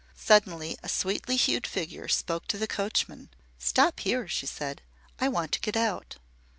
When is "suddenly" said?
0.17-0.77